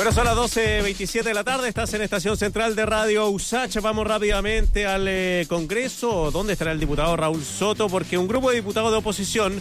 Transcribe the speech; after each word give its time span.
Bueno, 0.00 0.12
son 0.12 0.24
las 0.24 0.34
12.27 0.34 1.24
de 1.24 1.34
la 1.34 1.44
tarde, 1.44 1.68
estás 1.68 1.92
en 1.92 2.00
Estación 2.00 2.34
Central 2.34 2.74
de 2.74 2.86
Radio 2.86 3.28
USACH. 3.28 3.82
Vamos 3.82 4.06
rápidamente 4.06 4.86
al 4.86 5.04
eh, 5.06 5.44
Congreso. 5.46 6.30
¿Dónde 6.30 6.54
estará 6.54 6.72
el 6.72 6.80
diputado 6.80 7.14
Raúl 7.18 7.44
Soto? 7.44 7.86
Porque 7.86 8.16
un 8.16 8.26
grupo 8.26 8.48
de 8.48 8.56
diputados 8.56 8.92
de 8.92 8.96
oposición 8.96 9.60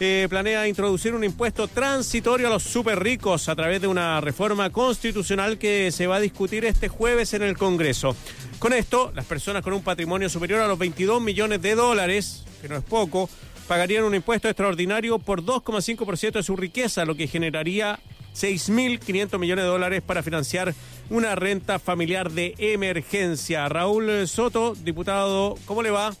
eh, 0.00 0.26
planea 0.28 0.66
introducir 0.66 1.14
un 1.14 1.22
impuesto 1.22 1.68
transitorio 1.68 2.48
a 2.48 2.50
los 2.50 2.64
super 2.64 3.00
ricos 3.00 3.48
a 3.48 3.54
través 3.54 3.80
de 3.80 3.86
una 3.86 4.20
reforma 4.20 4.70
constitucional 4.70 5.56
que 5.56 5.92
se 5.92 6.08
va 6.08 6.16
a 6.16 6.20
discutir 6.20 6.64
este 6.64 6.88
jueves 6.88 7.32
en 7.34 7.42
el 7.42 7.56
Congreso. 7.56 8.16
Con 8.58 8.72
esto, 8.72 9.12
las 9.14 9.26
personas 9.26 9.62
con 9.62 9.72
un 9.72 9.84
patrimonio 9.84 10.28
superior 10.28 10.62
a 10.62 10.66
los 10.66 10.80
22 10.80 11.22
millones 11.22 11.62
de 11.62 11.76
dólares, 11.76 12.42
que 12.60 12.68
no 12.68 12.74
es 12.74 12.82
poco, 12.82 13.30
pagarían 13.68 14.02
un 14.02 14.16
impuesto 14.16 14.48
extraordinario 14.48 15.20
por 15.20 15.44
2,5% 15.44 16.32
de 16.32 16.42
su 16.42 16.56
riqueza, 16.56 17.04
lo 17.04 17.14
que 17.14 17.28
generaría 17.28 18.00
6.500 18.36 19.38
millones 19.38 19.64
de 19.64 19.70
dólares 19.70 20.02
para 20.02 20.22
financiar 20.22 20.74
una 21.08 21.34
renta 21.34 21.78
familiar 21.78 22.30
de 22.30 22.54
emergencia. 22.58 23.66
Raúl 23.70 24.28
Soto, 24.28 24.74
diputado, 24.74 25.54
¿cómo 25.64 25.82
le 25.82 25.90
va? 25.90 26.12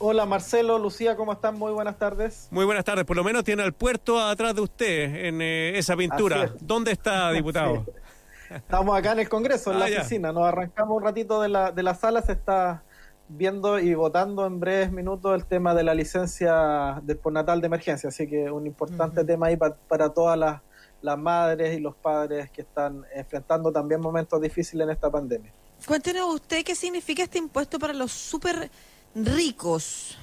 Hola 0.00 0.26
Marcelo, 0.26 0.78
Lucía, 0.78 1.16
¿cómo 1.16 1.32
están? 1.32 1.58
Muy 1.58 1.72
buenas 1.72 1.98
tardes. 1.98 2.48
Muy 2.50 2.66
buenas 2.66 2.84
tardes. 2.84 3.06
Por 3.06 3.16
lo 3.16 3.24
menos 3.24 3.42
tiene 3.42 3.64
el 3.64 3.72
puerto 3.72 4.20
atrás 4.20 4.54
de 4.54 4.60
usted 4.60 5.26
en 5.26 5.40
eh, 5.40 5.78
esa 5.78 5.96
pintura. 5.96 6.52
¿Dónde 6.60 6.92
está, 6.92 7.32
diputado? 7.32 7.86
Estamos 8.50 8.96
acá 8.96 9.12
en 9.12 9.20
el 9.20 9.30
Congreso, 9.30 9.72
en 9.72 9.78
la 9.78 9.86
ah, 9.86 10.00
oficina. 10.00 10.30
Nos 10.30 10.44
arrancamos 10.44 10.94
un 10.94 11.02
ratito 11.02 11.40
de 11.40 11.48
la, 11.48 11.72
de 11.72 11.82
la 11.82 11.94
sala. 11.94 12.20
Se 12.20 12.32
está 12.32 12.82
viendo 13.28 13.78
y 13.78 13.94
votando 13.94 14.46
en 14.46 14.60
breves 14.60 14.92
minutos 14.92 15.34
el 15.34 15.46
tema 15.46 15.74
de 15.74 15.84
la 15.84 15.94
licencia 15.94 17.00
del 17.02 17.16
postnatal 17.16 17.62
de 17.62 17.66
emergencia. 17.66 18.10
Así 18.10 18.28
que 18.28 18.50
un 18.50 18.66
importante 18.66 19.24
tema 19.24 19.46
ahí 19.46 19.56
para 19.56 20.10
todas 20.10 20.38
las, 20.38 20.60
las 21.02 21.18
madres 21.18 21.76
y 21.76 21.80
los 21.80 21.94
padres 21.94 22.50
que 22.50 22.62
están 22.62 23.04
enfrentando 23.14 23.72
también 23.72 24.00
momentos 24.00 24.40
difíciles 24.40 24.84
en 24.84 24.90
esta 24.90 25.10
pandemia. 25.10 25.52
Cuéntenos 25.86 26.34
usted 26.34 26.64
qué 26.64 26.74
significa 26.74 27.22
este 27.22 27.38
impuesto 27.38 27.78
para 27.78 27.92
los 27.92 28.12
súper 28.12 28.70
ricos. 29.14 30.18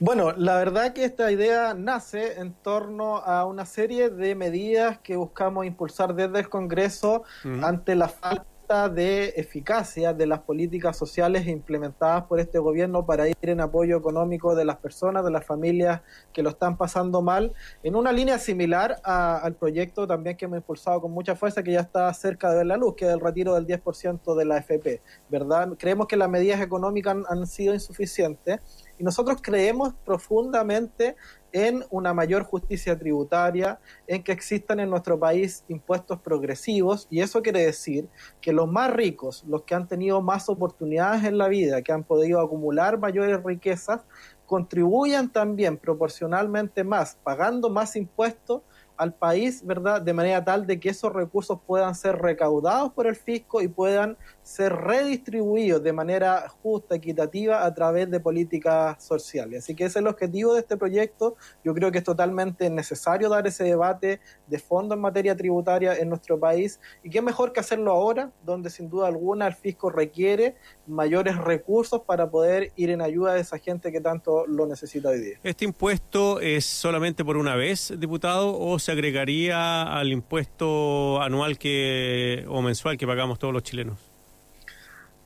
Bueno, 0.00 0.32
la 0.32 0.56
verdad 0.56 0.92
que 0.92 1.04
esta 1.04 1.30
idea 1.32 1.74
nace 1.74 2.40
en 2.40 2.52
torno 2.54 3.16
a 3.16 3.44
una 3.44 3.66
serie 3.66 4.10
de 4.10 4.36
medidas 4.36 4.98
que 5.00 5.16
buscamos 5.16 5.66
impulsar 5.66 6.14
desde 6.14 6.38
el 6.38 6.48
Congreso 6.48 7.24
ante 7.62 7.96
la 7.96 8.08
falta 8.08 8.46
de 8.68 9.28
eficacia 9.36 10.12
de 10.12 10.26
las 10.26 10.40
políticas 10.40 10.94
sociales 10.94 11.46
implementadas 11.46 12.24
por 12.24 12.38
este 12.38 12.58
gobierno 12.58 13.06
para 13.06 13.26
ir 13.26 13.34
en 13.40 13.62
apoyo 13.62 13.96
económico 13.96 14.54
de 14.54 14.66
las 14.66 14.76
personas, 14.76 15.24
de 15.24 15.30
las 15.30 15.46
familias 15.46 16.02
que 16.34 16.42
lo 16.42 16.50
están 16.50 16.76
pasando 16.76 17.22
mal, 17.22 17.54
en 17.82 17.96
una 17.96 18.12
línea 18.12 18.38
similar 18.38 19.00
al 19.04 19.54
proyecto 19.54 20.06
también 20.06 20.36
que 20.36 20.44
hemos 20.44 20.58
impulsado 20.58 21.00
con 21.00 21.12
mucha 21.12 21.34
fuerza, 21.34 21.62
que 21.62 21.72
ya 21.72 21.80
está 21.80 22.12
cerca 22.12 22.50
de 22.50 22.58
ver 22.58 22.66
la 22.66 22.76
luz, 22.76 22.94
que 22.94 23.06
es 23.06 23.10
el 23.10 23.20
retiro 23.20 23.54
del 23.54 23.66
10% 23.66 24.36
de 24.36 24.44
la 24.44 24.58
FP, 24.58 25.00
¿verdad? 25.30 25.70
Creemos 25.78 26.06
que 26.06 26.18
las 26.18 26.28
medidas 26.28 26.60
económicas 26.60 27.16
han 27.26 27.46
sido 27.46 27.72
insuficientes 27.72 28.60
y 28.98 29.04
nosotros 29.04 29.38
creemos 29.40 29.94
profundamente 30.04 31.16
en 31.52 31.84
una 31.90 32.12
mayor 32.12 32.42
justicia 32.42 32.98
tributaria, 32.98 33.80
en 34.06 34.22
que 34.22 34.32
existan 34.32 34.80
en 34.80 34.90
nuestro 34.90 35.18
país 35.18 35.64
impuestos 35.68 36.20
progresivos, 36.20 37.06
y 37.10 37.20
eso 37.20 37.42
quiere 37.42 37.64
decir 37.64 38.08
que 38.40 38.52
los 38.52 38.68
más 38.68 38.92
ricos, 38.92 39.44
los 39.48 39.62
que 39.62 39.74
han 39.74 39.88
tenido 39.88 40.20
más 40.20 40.48
oportunidades 40.48 41.24
en 41.24 41.38
la 41.38 41.48
vida, 41.48 41.82
que 41.82 41.92
han 41.92 42.04
podido 42.04 42.40
acumular 42.40 42.98
mayores 42.98 43.42
riquezas, 43.42 44.02
contribuyan 44.46 45.30
también 45.30 45.76
proporcionalmente 45.76 46.84
más, 46.84 47.18
pagando 47.22 47.70
más 47.70 47.96
impuestos 47.96 48.62
al 48.98 49.14
país, 49.14 49.64
¿verdad? 49.64 50.02
De 50.02 50.12
manera 50.12 50.44
tal 50.44 50.66
de 50.66 50.78
que 50.78 50.90
esos 50.90 51.12
recursos 51.12 51.58
puedan 51.66 51.94
ser 51.94 52.16
recaudados 52.16 52.92
por 52.92 53.06
el 53.06 53.16
fisco 53.16 53.62
y 53.62 53.68
puedan 53.68 54.18
ser 54.42 54.74
redistribuidos 54.74 55.82
de 55.82 55.92
manera 55.92 56.48
justa, 56.62 56.96
equitativa, 56.96 57.64
a 57.64 57.72
través 57.72 58.10
de 58.10 58.18
políticas 58.18 59.02
sociales. 59.02 59.64
Así 59.64 59.74
que 59.74 59.84
ese 59.84 59.98
es 59.98 60.02
el 60.02 60.08
objetivo 60.08 60.54
de 60.54 60.60
este 60.60 60.76
proyecto. 60.76 61.36
Yo 61.64 61.74
creo 61.74 61.92
que 61.92 61.98
es 61.98 62.04
totalmente 62.04 62.68
necesario 62.70 63.28
dar 63.28 63.46
ese 63.46 63.64
debate 63.64 64.20
de 64.46 64.58
fondo 64.58 64.94
en 64.94 65.00
materia 65.00 65.36
tributaria 65.36 65.96
en 65.96 66.08
nuestro 66.08 66.38
país. 66.38 66.80
Y 67.04 67.10
qué 67.10 67.22
mejor 67.22 67.52
que 67.52 67.60
hacerlo 67.60 67.92
ahora, 67.92 68.32
donde 68.44 68.68
sin 68.70 68.90
duda 68.90 69.06
alguna 69.06 69.46
el 69.46 69.54
fisco 69.54 69.90
requiere 69.90 70.56
mayores 70.86 71.36
recursos 71.36 72.00
para 72.02 72.28
poder 72.30 72.72
ir 72.74 72.90
en 72.90 73.00
ayuda 73.00 73.34
de 73.34 73.40
esa 73.40 73.58
gente 73.58 73.92
que 73.92 74.00
tanto 74.00 74.46
lo 74.46 74.66
necesita 74.66 75.10
hoy 75.10 75.20
día. 75.20 75.38
¿Este 75.44 75.64
impuesto 75.64 76.40
es 76.40 76.64
solamente 76.64 77.24
por 77.24 77.36
una 77.36 77.54
vez, 77.54 77.92
diputado, 77.96 78.58
o 78.58 78.78
agregaría 78.92 79.82
al 79.82 80.12
impuesto 80.12 81.20
anual 81.22 81.58
que 81.58 82.44
o 82.48 82.62
mensual 82.62 82.96
que 82.96 83.06
pagamos 83.06 83.38
todos 83.38 83.54
los 83.54 83.62
chilenos? 83.62 84.07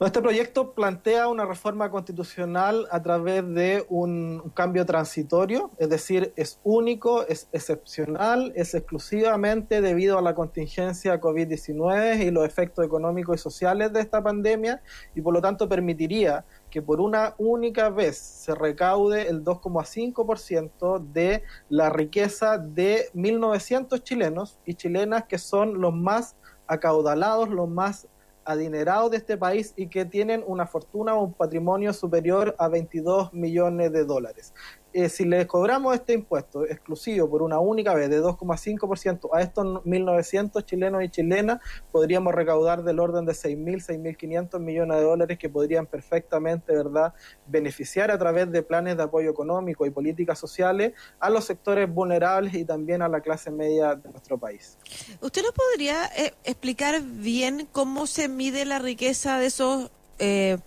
Este 0.04 0.20
proyecto 0.20 0.72
plantea 0.72 1.28
una 1.28 1.46
reforma 1.46 1.88
constitucional 1.88 2.88
a 2.90 3.00
través 3.02 3.46
de 3.54 3.86
un, 3.88 4.50
cambio 4.52 4.84
transitorio, 4.84 5.70
es 5.78 5.88
decir, 5.90 6.32
es 6.34 6.58
único, 6.64 7.24
es 7.28 7.48
excepcional, 7.52 8.52
es 8.56 8.74
exclusivamente 8.74 9.80
debido 9.80 10.18
a 10.18 10.22
la 10.22 10.34
contingencia 10.34 11.20
COVID-19 11.20 12.26
y 12.26 12.30
los 12.32 12.44
efectos 12.44 12.84
económicos 12.84 13.36
y 13.36 13.38
sociales 13.38 13.92
de 13.92 14.00
esta 14.00 14.20
pandemia 14.20 14.82
y 15.14 15.20
por 15.20 15.34
lo 15.34 15.40
tanto 15.40 15.68
permitiría 15.68 16.44
que 16.68 16.82
por 16.82 17.00
una 17.00 17.34
única 17.38 17.88
vez 17.88 18.16
se 18.16 18.56
recaude 18.56 19.28
el 19.28 19.44
2,5% 19.44 20.98
de 21.12 21.44
la 21.68 21.90
riqueza 21.90 22.58
de 22.58 23.08
1.900 23.14 24.02
chilenos 24.02 24.58
y 24.66 24.74
chilenas 24.74 25.24
que 25.24 25.38
son 25.38 25.80
los 25.80 25.94
más 25.94 26.34
acaudalados, 26.66 27.50
los 27.50 27.68
más 27.68 28.08
adinerados 28.44 29.10
de 29.10 29.16
este 29.18 29.36
país 29.36 29.72
y 29.76 29.88
que 29.88 30.04
tienen 30.04 30.44
una 30.46 30.66
fortuna 30.66 31.14
o 31.14 31.24
un 31.24 31.32
patrimonio 31.32 31.92
superior 31.92 32.54
a 32.58 32.68
22 32.68 33.32
millones 33.32 33.92
de 33.92 34.04
dólares. 34.04 34.52
Eh, 34.92 35.08
si 35.08 35.24
les 35.24 35.46
cobramos 35.46 35.94
este 35.94 36.12
impuesto 36.12 36.64
exclusivo 36.64 37.28
por 37.30 37.42
una 37.42 37.58
única 37.58 37.94
vez 37.94 38.10
de 38.10 38.20
2,5% 38.22 39.30
a 39.32 39.40
estos 39.40 39.64
1.900 39.84 40.64
chilenos 40.64 41.02
y 41.02 41.08
chilenas, 41.08 41.60
podríamos 41.90 42.34
recaudar 42.34 42.82
del 42.82 43.00
orden 43.00 43.24
de 43.24 43.32
6.000, 43.32 44.16
6.500 44.16 44.60
millones 44.60 44.98
de 44.98 45.02
dólares 45.04 45.38
que 45.38 45.48
podrían 45.48 45.86
perfectamente 45.86 46.74
verdad 46.74 47.14
beneficiar 47.46 48.10
a 48.10 48.18
través 48.18 48.50
de 48.50 48.62
planes 48.62 48.96
de 48.96 49.04
apoyo 49.04 49.30
económico 49.30 49.86
y 49.86 49.90
políticas 49.90 50.38
sociales 50.38 50.92
a 51.20 51.30
los 51.30 51.44
sectores 51.44 51.92
vulnerables 51.92 52.54
y 52.54 52.64
también 52.64 53.02
a 53.02 53.08
la 53.08 53.20
clase 53.20 53.50
media 53.50 53.94
de 53.94 54.10
nuestro 54.10 54.38
país. 54.38 54.76
¿Usted 55.20 55.42
nos 55.42 55.52
podría 55.52 56.04
eh, 56.16 56.34
explicar 56.44 57.00
bien 57.02 57.66
cómo 57.72 58.06
se 58.06 58.28
mide 58.28 58.64
la 58.64 58.78
riqueza 58.78 59.38
de 59.38 59.46
esos... 59.46 59.90
Eh, 60.18 60.58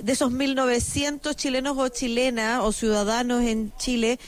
de 0.00 0.12
esos 0.12 0.32
1.900 0.32 1.34
chilenos 1.34 1.76
o 1.78 1.88
chilenas 1.88 2.60
o 2.62 2.72
ciudadanos 2.72 3.42
en 3.44 3.72
Chile 3.76 4.18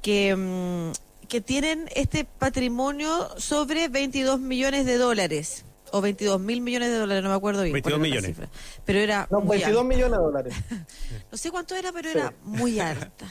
que, 0.00 0.34
mm, 0.36 1.28
que 1.28 1.40
tienen 1.40 1.88
este 1.94 2.24
patrimonio 2.24 3.28
sobre 3.38 3.88
22 3.88 4.40
millones 4.40 4.84
de 4.86 4.98
dólares 4.98 5.64
o 5.92 6.00
22 6.00 6.40
mil 6.40 6.60
millones 6.60 6.90
de 6.90 6.98
dólares, 6.98 7.22
no 7.22 7.28
me 7.28 7.36
acuerdo 7.36 7.62
bien. 7.62 7.74
22 7.74 8.00
millones. 8.00 8.36
pero 8.84 8.98
era. 8.98 9.28
No, 9.30 9.42
22 9.42 9.84
millones 9.84 10.18
de 10.18 10.24
dólares. 10.24 10.54
no 11.30 11.38
sé 11.38 11.50
cuánto 11.50 11.74
era, 11.74 11.92
pero 11.92 12.10
era 12.10 12.34
muy 12.42 12.80
alta. 12.80 13.26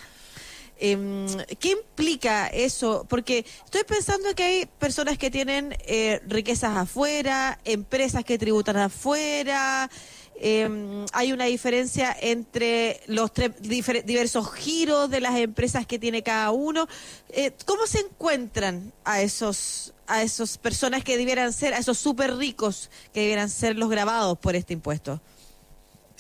Em, 0.84 1.28
¿Qué 1.60 1.72
implica 1.72 2.48
eso? 2.48 3.06
Porque 3.08 3.46
estoy 3.66 3.84
pensando 3.84 4.34
que 4.36 4.44
hay 4.44 4.66
personas 4.66 5.20
que 5.20 5.30
tienen 5.30 5.78
eh, 5.86 6.22
riquezas 6.28 6.76
afuera, 6.76 7.60
empresas 7.66 8.24
que 8.24 8.40
tributan 8.40 8.78
afuera, 8.78 9.92
eh, 10.44 11.06
hay 11.14 11.34
una 11.34 11.46
diferencia 11.46 12.16
entre 12.20 13.02
los 13.06 13.32
diversos 13.60 14.52
giros 14.56 15.08
de 15.12 15.22
las 15.22 15.38
empresas 15.38 15.86
que 15.86 16.00
tiene 16.00 16.24
cada 16.24 16.50
uno. 16.50 16.88
Eh, 17.30 17.52
¿Cómo 17.66 17.86
se 17.86 18.00
encuentran 18.00 18.92
a 19.04 19.22
esos 19.22 19.94
a 20.08 20.24
esas 20.24 20.58
personas 20.58 21.04
que 21.04 21.16
debieran 21.16 21.54
ser, 21.54 21.74
a 21.74 21.78
esos 21.78 21.98
súper 21.98 22.36
ricos 22.36 22.90
que 23.14 23.22
debieran 23.22 23.50
ser 23.50 23.78
los 23.78 23.90
grabados 23.90 24.38
por 24.40 24.56
este 24.56 24.74
impuesto? 24.74 25.22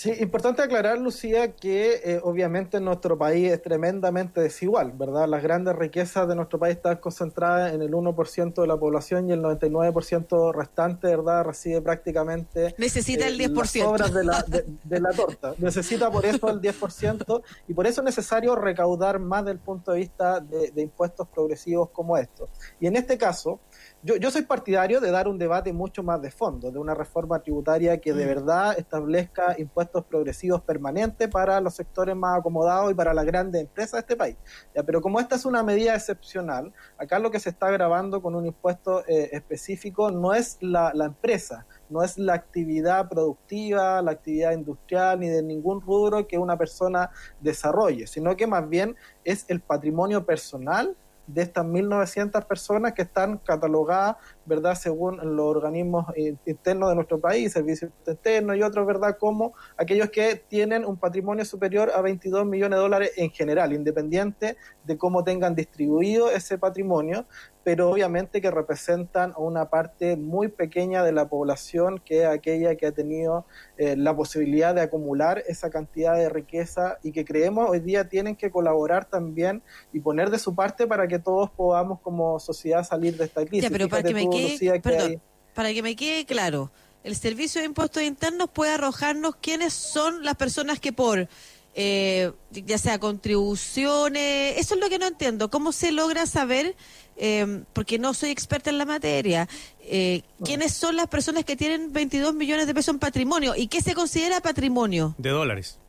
Sí, 0.01 0.11
importante 0.19 0.63
aclarar, 0.63 0.97
Lucía, 0.97 1.51
que 1.51 2.01
eh, 2.03 2.19
obviamente 2.23 2.79
nuestro 2.79 3.19
país 3.19 3.51
es 3.51 3.61
tremendamente 3.61 4.41
desigual, 4.41 4.93
¿verdad? 4.93 5.27
Las 5.27 5.43
grandes 5.43 5.75
riquezas 5.75 6.27
de 6.27 6.35
nuestro 6.35 6.57
país 6.57 6.77
están 6.77 6.97
concentradas 6.97 7.71
en 7.71 7.83
el 7.83 7.91
1% 7.91 8.61
de 8.61 8.65
la 8.65 8.77
población 8.77 9.29
y 9.29 9.33
el 9.33 9.43
99% 9.43 10.55
restante, 10.55 11.05
¿verdad? 11.05 11.43
Recibe 11.43 11.81
prácticamente... 11.83 12.73
Necesita 12.79 13.27
el 13.27 13.37
10%. 13.37 13.51
Eh, 13.51 13.53
las 13.53 13.87
obras 13.87 14.11
de 14.11 14.23
la, 14.23 14.43
de, 14.83 14.99
la 14.99 15.11
torta. 15.11 15.53
Necesita 15.59 16.09
por 16.09 16.25
eso 16.25 16.49
el 16.49 16.59
10% 16.59 17.43
y 17.67 17.73
por 17.75 17.85
eso 17.85 18.01
es 18.01 18.05
necesario 18.05 18.55
recaudar 18.55 19.19
más 19.19 19.45
del 19.45 19.59
punto 19.59 19.91
de 19.91 19.99
vista 19.99 20.39
de, 20.39 20.71
de 20.71 20.81
impuestos 20.81 21.27
progresivos 21.27 21.91
como 21.91 22.17
estos. 22.17 22.49
Y 22.79 22.87
en 22.87 22.95
este 22.95 23.19
caso, 23.19 23.59
yo, 24.03 24.15
yo 24.15 24.31
soy 24.31 24.43
partidario 24.43 25.01
de 25.01 25.11
dar 25.11 25.27
un 25.27 25.37
debate 25.37 25.73
mucho 25.73 26.03
más 26.03 26.21
de 26.21 26.31
fondo, 26.31 26.71
de 26.71 26.79
una 26.79 26.93
reforma 26.93 27.39
tributaria 27.39 27.99
que 27.99 28.13
de 28.13 28.25
mm. 28.25 28.27
verdad 28.27 28.79
establezca 28.79 29.55
impuestos 29.57 29.71
impuestos 29.71 30.03
progresivos 30.05 30.61
permanentes 30.61 31.29
para 31.29 31.61
los 31.61 31.73
sectores 31.73 32.15
más 32.15 32.39
acomodados 32.39 32.91
y 32.91 32.93
para 32.93 33.13
las 33.13 33.25
grandes 33.25 33.61
empresas 33.61 33.93
de 33.93 33.99
este 33.99 34.15
país. 34.15 34.37
Ya, 34.75 34.83
pero 34.83 35.01
como 35.01 35.19
esta 35.19 35.35
es 35.35 35.45
una 35.45 35.63
medida 35.63 35.95
excepcional, 35.95 36.73
acá 36.97 37.19
lo 37.19 37.31
que 37.31 37.39
se 37.39 37.49
está 37.49 37.71
grabando 37.71 38.21
con 38.21 38.35
un 38.35 38.45
impuesto 38.45 39.03
eh, 39.07 39.29
específico 39.31 40.11
no 40.11 40.33
es 40.33 40.57
la, 40.61 40.91
la 40.93 41.05
empresa, 41.05 41.65
no 41.89 42.03
es 42.03 42.17
la 42.17 42.33
actividad 42.33 43.07
productiva, 43.09 44.01
la 44.01 44.11
actividad 44.11 44.51
industrial, 44.51 45.19
ni 45.19 45.29
de 45.29 45.41
ningún 45.41 45.81
rubro 45.81 46.27
que 46.27 46.37
una 46.37 46.57
persona 46.57 47.09
desarrolle, 47.39 48.07
sino 48.07 48.35
que 48.35 48.45
más 48.45 48.67
bien 48.67 48.95
es 49.23 49.45
el 49.47 49.61
patrimonio 49.61 50.25
personal 50.25 50.95
de 51.33 51.41
estas 51.41 51.65
1.900 51.65 52.45
personas 52.45 52.93
que 52.93 53.03
están 53.03 53.37
catalogadas, 53.37 54.17
¿verdad?, 54.45 54.75
según 54.75 55.17
los 55.35 55.45
organismos 55.45 56.05
internos 56.45 56.89
de 56.89 56.95
nuestro 56.95 57.19
país, 57.19 57.53
servicios 57.53 57.91
internos 58.05 58.57
y 58.57 58.63
otros, 58.63 58.85
¿verdad?, 58.85 59.17
como 59.19 59.53
aquellos 59.77 60.09
que 60.09 60.35
tienen 60.35 60.85
un 60.85 60.97
patrimonio 60.97 61.45
superior 61.45 61.91
a 61.95 62.01
22 62.01 62.45
millones 62.45 62.77
de 62.77 62.81
dólares 62.81 63.11
en 63.17 63.29
general, 63.31 63.73
independiente 63.73 64.57
de 64.83 64.97
cómo 64.97 65.23
tengan 65.23 65.55
distribuido 65.55 66.31
ese 66.31 66.57
patrimonio, 66.57 67.25
pero 67.63 67.91
obviamente 67.91 68.41
que 68.41 68.49
representan 68.49 69.33
una 69.37 69.69
parte 69.69 70.17
muy 70.17 70.47
pequeña 70.47 71.03
de 71.03 71.11
la 71.11 71.29
población, 71.29 71.99
que 72.03 72.23
es 72.23 72.27
aquella 72.27 72.75
que 72.75 72.87
ha 72.87 72.91
tenido 72.91 73.45
eh, 73.77 73.95
la 73.95 74.15
posibilidad 74.15 74.73
de 74.73 74.81
acumular 74.81 75.43
esa 75.47 75.69
cantidad 75.69 76.15
de 76.15 76.29
riqueza 76.29 76.97
y 77.03 77.11
que 77.11 77.23
creemos 77.23 77.69
hoy 77.69 77.79
día 77.79 78.09
tienen 78.09 78.35
que 78.35 78.49
colaborar 78.49 79.05
también 79.05 79.61
y 79.93 79.99
poner 79.99 80.31
de 80.31 80.39
su 80.39 80.55
parte 80.55 80.87
para 80.87 81.07
que 81.07 81.19
todos 81.21 81.49
podamos 81.49 81.99
como 82.01 82.39
sociedad 82.39 82.83
salir 82.83 83.17
de 83.17 83.25
esta 83.25 83.45
crisis. 83.45 83.69
pero 83.71 83.89
para 83.89 84.03
que, 84.03 84.13
me 84.13 84.29
quede, 84.29 85.19
para 85.53 85.73
que 85.73 85.83
me 85.83 85.95
quede 85.95 86.25
claro, 86.25 86.71
el 87.03 87.15
Servicio 87.15 87.61
de 87.61 87.67
Impuestos 87.67 88.03
Internos 88.03 88.49
puede 88.51 88.73
arrojarnos 88.73 89.35
quiénes 89.37 89.73
son 89.73 90.23
las 90.23 90.35
personas 90.35 90.79
que 90.79 90.93
por 90.93 91.27
eh, 91.73 92.31
ya 92.51 92.77
sea 92.77 92.99
contribuciones, 92.99 94.57
eso 94.57 94.75
es 94.75 94.81
lo 94.81 94.89
que 94.89 94.99
no 94.99 95.07
entiendo, 95.07 95.49
¿cómo 95.49 95.71
se 95.71 95.91
logra 95.93 96.25
saber, 96.25 96.75
eh, 97.15 97.63
porque 97.71 97.97
no 97.97 98.13
soy 98.13 98.29
experta 98.29 98.69
en 98.69 98.77
la 98.77 98.85
materia, 98.85 99.47
eh, 99.79 100.23
quiénes 100.43 100.73
son 100.73 100.97
las 100.97 101.07
personas 101.07 101.45
que 101.45 101.55
tienen 101.55 101.93
22 101.93 102.33
millones 102.33 102.67
de 102.67 102.73
pesos 102.73 102.93
en 102.93 102.99
patrimonio 102.99 103.55
y 103.55 103.67
qué 103.67 103.81
se 103.81 103.93
considera 103.93 104.41
patrimonio? 104.41 105.15
De 105.17 105.29
dólares. 105.29 105.79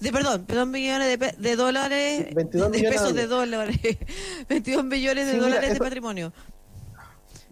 De, 0.00 0.12
perdón, 0.12 0.44
22 0.46 0.66
millones 0.66 1.18
de, 1.38 1.56
dólares, 1.56 2.34
de, 2.34 2.44
pesos 2.44 3.14
de 3.14 3.26
dólares, 3.26 3.78
22 4.48 4.84
millones 4.84 5.26
de 5.26 5.38
dólares 5.38 5.72
de 5.72 5.78
patrimonio. 5.78 6.32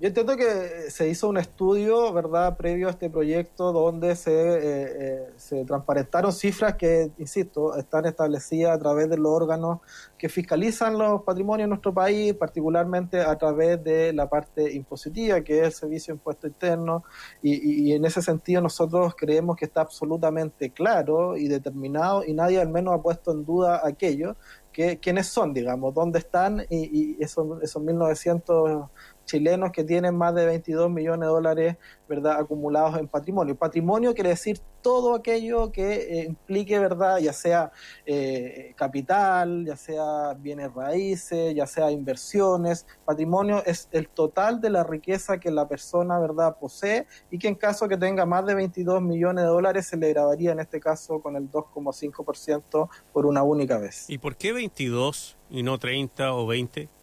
Yo 0.02 0.08
entiendo 0.08 0.36
que 0.36 0.90
se 0.90 1.08
hizo 1.08 1.28
un 1.28 1.36
estudio, 1.36 2.12
¿verdad?, 2.12 2.56
previo 2.56 2.88
a 2.88 2.90
este 2.90 3.08
proyecto 3.08 3.70
donde 3.70 4.16
se, 4.16 4.32
eh, 4.32 4.58
eh, 4.64 5.30
se 5.36 5.64
transparentaron 5.64 6.32
cifras 6.32 6.74
que, 6.74 7.12
insisto, 7.18 7.76
están 7.76 8.06
establecidas 8.06 8.74
a 8.74 8.80
través 8.80 9.08
de 9.08 9.16
los 9.16 9.30
órganos 9.30 9.78
que 10.18 10.28
fiscalizan 10.28 10.98
los 10.98 11.22
patrimonios 11.22 11.66
en 11.66 11.70
nuestro 11.70 11.94
país, 11.94 12.34
particularmente 12.34 13.20
a 13.20 13.38
través 13.38 13.84
de 13.84 14.12
la 14.12 14.28
parte 14.28 14.72
impositiva, 14.72 15.40
que 15.42 15.60
es 15.60 15.66
el 15.66 15.72
Servicio 15.72 16.14
de 16.14 16.18
Impuesto 16.18 16.48
Interno, 16.48 17.04
y, 17.40 17.92
en 17.92 18.04
ese 18.04 18.22
sentido 18.22 18.60
nosotros 18.60 19.14
creemos 19.16 19.56
que 19.56 19.66
está 19.66 19.82
absolutamente 19.82 20.70
claro 20.70 21.36
y 21.36 21.46
determinado, 21.46 22.24
y 22.24 22.32
nadie 22.32 22.60
al 22.60 22.70
menos 22.70 22.92
ha 22.92 23.02
puesto 23.02 23.30
en 23.30 23.44
duda 23.44 23.80
aquello, 23.84 24.34
que 24.72 24.98
quiénes 24.98 25.26
son, 25.26 25.52
digamos, 25.52 25.94
dónde 25.94 26.18
están, 26.18 26.64
y, 26.70 27.16
y 27.16 27.22
esos, 27.22 27.62
esos 27.62 27.82
1900 27.82 28.88
chilenos 29.24 29.70
que 29.72 29.84
tienen 29.84 30.16
más 30.16 30.34
de 30.34 30.46
22 30.46 30.90
millones 30.90 31.20
de 31.20 31.26
dólares 31.26 31.76
verdad 32.08 32.38
acumulados 32.38 32.98
en 32.98 33.08
patrimonio. 33.08 33.56
Patrimonio 33.56 34.14
quiere 34.14 34.30
decir 34.30 34.58
todo 34.82 35.14
aquello 35.14 35.72
que 35.72 35.92
eh, 35.92 36.24
implique 36.24 36.78
verdad, 36.78 37.18
ya 37.18 37.32
sea 37.32 37.72
eh, 38.04 38.74
capital, 38.76 39.64
ya 39.64 39.76
sea 39.76 40.34
bienes 40.34 40.74
raíces, 40.74 41.54
ya 41.54 41.66
sea 41.66 41.90
inversiones. 41.90 42.86
Patrimonio 43.04 43.62
es 43.64 43.88
el 43.92 44.08
total 44.08 44.60
de 44.60 44.70
la 44.70 44.84
riqueza 44.84 45.38
que 45.38 45.50
la 45.50 45.68
persona 45.68 46.18
verdad 46.18 46.56
posee 46.58 47.06
y 47.30 47.38
que 47.38 47.48
en 47.48 47.54
caso 47.54 47.88
que 47.88 47.96
tenga 47.96 48.26
más 48.26 48.44
de 48.44 48.54
22 48.54 49.00
millones 49.00 49.44
de 49.44 49.48
dólares 49.48 49.86
se 49.86 49.96
le 49.96 50.08
grabaría 50.10 50.52
en 50.52 50.60
este 50.60 50.80
caso 50.80 51.20
con 51.20 51.36
el 51.36 51.50
2,5% 51.50 52.88
por 53.12 53.26
una 53.26 53.42
única 53.42 53.78
vez. 53.78 54.10
¿Y 54.10 54.18
por 54.18 54.36
qué 54.36 54.52
22 54.52 55.38
y 55.50 55.62
no 55.62 55.78
30 55.78 56.34
o 56.34 56.46
20? 56.46 57.01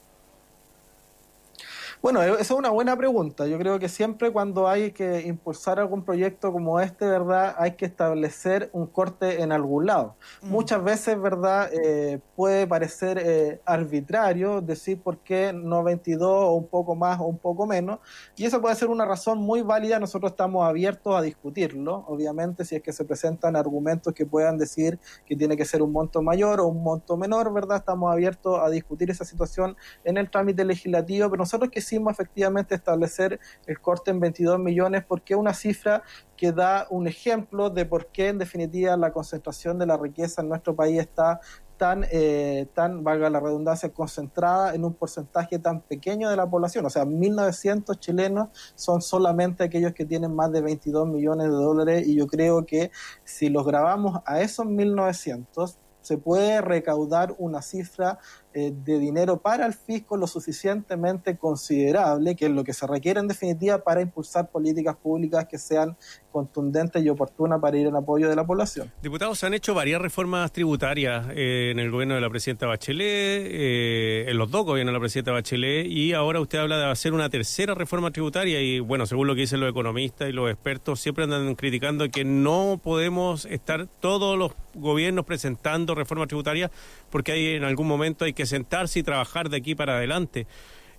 Bueno, 2.01 2.23
e-, 2.23 2.31
esa 2.31 2.41
es 2.41 2.51
una 2.51 2.69
buena 2.69 2.95
pregunta. 2.95 3.45
Yo 3.45 3.57
creo 3.57 3.77
que 3.77 3.89
siempre 3.89 4.31
cuando 4.31 4.69
hay 4.69 4.91
que 4.91 5.21
impulsar 5.27 5.79
algún 5.79 6.03
proyecto 6.05 6.53
como 6.53 6.79
este, 6.79 7.05
¿verdad? 7.05 7.55
Hay 7.57 7.73
que 7.73 7.85
establecer 7.85 8.69
un 8.71 8.87
corte 8.87 9.41
en 9.41 9.51
algún 9.51 9.85
lado. 9.85 10.15
Mm. 10.41 10.49
Muchas 10.49 10.81
veces, 10.81 11.21
¿verdad? 11.21 11.69
Eh, 11.73 12.21
puede 12.37 12.65
parecer 12.67 13.21
eh, 13.21 13.61
arbitrario 13.65 14.61
decir 14.61 15.01
por 15.01 15.17
qué 15.17 15.51
no 15.53 15.83
22 15.83 16.25
o 16.25 16.53
un 16.53 16.67
poco 16.67 16.95
más 16.95 17.19
o 17.19 17.25
un 17.25 17.37
poco 17.37 17.67
menos. 17.67 17.99
Y 18.37 18.45
esa 18.45 18.61
puede 18.61 18.75
ser 18.75 18.87
una 18.87 19.03
razón 19.03 19.39
muy 19.39 19.61
válida. 19.61 19.99
Nosotros 19.99 20.31
estamos 20.31 20.65
abiertos 20.65 21.13
a 21.17 21.21
discutirlo. 21.21 22.05
Obviamente, 22.07 22.63
si 22.63 22.77
es 22.77 22.81
que 22.81 22.93
se 22.93 23.03
presentan 23.03 23.57
argumentos 23.57 24.13
que 24.13 24.25
puedan 24.25 24.57
decir 24.57 24.99
que 25.25 25.35
tiene 25.35 25.57
que 25.57 25.65
ser 25.65 25.81
un 25.81 25.91
monto 25.91 26.21
mayor 26.21 26.61
o 26.61 26.67
un 26.67 26.81
monto 26.81 27.17
menor, 27.17 27.51
¿verdad? 27.51 27.77
Estamos 27.77 28.09
abiertos 28.09 28.57
a 28.63 28.69
discutir 28.69 29.09
esa 29.09 29.25
situación 29.25 29.75
en 30.05 30.17
el 30.17 30.29
trámite 30.29 30.63
legislativo. 30.63 31.29
Pero 31.29 31.41
nosotros 31.41 31.69
que 31.69 31.88
quisimos 31.89 32.13
efectivamente 32.13 32.75
establecer 32.75 33.39
el 33.65 33.81
corte 33.81 34.12
en 34.12 34.19
22 34.19 34.59
millones 34.59 35.03
porque 35.07 35.33
es 35.33 35.39
una 35.39 35.56
cifra 35.56 36.03
que 36.38 36.51
da 36.51 36.86
un 36.91 37.07
ejemplo 37.07 37.71
de 37.71 37.86
por 37.86 38.07
qué 38.07 38.27
en 38.27 38.38
definitiva 38.38 38.95
la 38.95 39.12
concentración 39.12 39.80
de 39.80 39.88
la 39.88 39.97
riqueza 39.97 40.44
en 40.44 40.50
nuestro 40.50 40.75
país 40.75 41.00
está 41.00 41.39
tan, 41.77 42.06
eh, 42.12 42.68
tan, 42.75 43.03
valga 43.03 43.30
la 43.30 43.39
redundancia, 43.39 43.89
concentrada 43.89 44.75
en 44.75 44.83
un 44.83 44.94
porcentaje 44.94 45.57
tan 45.57 45.81
pequeño 45.81 46.30
de 46.30 46.36
la 46.36 46.47
población. 46.47 46.86
O 46.86 46.89
sea, 46.89 47.06
1.900 47.06 47.97
chilenos 48.00 48.50
son 48.75 49.01
solamente 49.01 49.63
aquellos 49.63 49.94
que 49.94 50.06
tienen 50.06 50.35
más 50.35 50.51
de 50.51 50.62
22 50.62 51.07
millones 51.07 51.47
de 51.47 51.53
dólares 51.53 52.07
y 52.07 52.15
yo 52.15 52.27
creo 52.27 52.65
que 52.65 52.92
si 53.24 53.50
los 53.50 53.65
grabamos 53.65 54.19
a 54.25 54.42
esos 54.42 54.68
1.900, 54.68 55.77
se 56.01 56.17
puede 56.17 56.61
recaudar 56.61 57.35
una 57.37 57.61
cifra 57.61 58.19
eh, 58.53 58.73
de 58.83 58.99
dinero 58.99 59.41
para 59.41 59.65
el 59.65 59.73
fisco 59.73 60.17
lo 60.17 60.27
suficientemente 60.27 61.37
considerable, 61.37 62.35
que 62.35 62.45
es 62.45 62.51
lo 62.51 62.63
que 62.63 62.73
se 62.73 62.87
requiere 62.87 63.19
en 63.19 63.27
definitiva 63.27 63.83
para 63.83 64.01
impulsar 64.01 64.49
políticas 64.49 64.95
públicas 64.95 65.45
que 65.45 65.57
sean 65.57 65.97
contundentes 66.31 67.03
y 67.03 67.09
oportunas 67.09 67.59
para 67.59 67.77
ir 67.77 67.87
en 67.87 67.95
apoyo 67.95 68.29
de 68.29 68.35
la 68.35 68.45
población. 68.45 68.91
Diputados, 69.01 69.39
se 69.39 69.45
han 69.45 69.53
hecho 69.53 69.73
varias 69.73 70.01
reformas 70.01 70.51
tributarias 70.51 71.27
eh, 71.35 71.69
en 71.71 71.79
el 71.79 71.91
gobierno 71.91 72.15
de 72.15 72.21
la 72.21 72.29
presidenta 72.29 72.67
Bachelet, 72.67 73.01
eh, 73.01 74.25
en 74.27 74.37
los 74.37 74.49
dos 74.51 74.65
gobiernos 74.65 74.93
de 74.93 74.97
la 74.97 74.99
presidenta 74.99 75.31
Bachelet, 75.31 75.87
y 75.87 76.13
ahora 76.13 76.39
usted 76.39 76.59
habla 76.59 76.77
de 76.77 76.85
hacer 76.85 77.13
una 77.13 77.29
tercera 77.29 77.73
reforma 77.73 78.11
tributaria 78.11 78.61
y 78.61 78.80
bueno, 78.80 79.06
según 79.06 79.27
lo 79.27 79.35
que 79.35 79.42
dicen 79.42 79.59
los 79.59 79.69
economistas 79.69 80.30
y 80.30 80.31
los 80.31 80.49
expertos, 80.49 80.99
siempre 80.99 81.23
andan 81.23 81.56
criticando 81.56 82.09
que 82.09 82.23
no 82.23 82.80
podemos 82.83 83.45
estar 83.45 83.87
todos 83.99 84.37
los 84.37 84.54
gobiernos 84.75 85.25
presentando 85.25 85.95
reformas 85.95 86.27
tributarias 86.27 86.71
porque 87.09 87.31
hay 87.31 87.47
en 87.56 87.63
algún 87.63 87.87
momento 87.87 88.25
hay 88.25 88.33
que 88.33 88.45
sentarse 88.45 88.99
y 88.99 89.04
trabajar 89.04 89.49
de 89.49 89.57
aquí 89.57 89.75
para 89.75 89.97
adelante. 89.97 90.47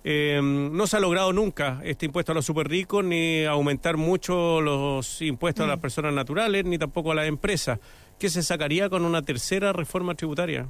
Eh, 0.03 0.39
no 0.41 0.87
se 0.87 0.97
ha 0.97 0.99
logrado 0.99 1.31
nunca 1.31 1.79
este 1.83 2.07
impuesto 2.07 2.31
a 2.31 2.35
los 2.35 2.45
super 2.45 2.67
ricos, 2.67 3.03
ni 3.03 3.45
aumentar 3.45 3.97
mucho 3.97 4.61
los 4.61 5.21
impuestos 5.21 5.65
a 5.65 5.67
las 5.67 5.77
mm. 5.77 5.81
personas 5.81 6.13
naturales, 6.13 6.65
ni 6.65 6.77
tampoco 6.77 7.11
a 7.11 7.15
las 7.15 7.27
empresas. 7.27 7.79
¿Qué 8.17 8.29
se 8.29 8.43
sacaría 8.43 8.89
con 8.89 9.05
una 9.05 9.21
tercera 9.21 9.73
reforma 9.73 10.15
tributaria? 10.15 10.67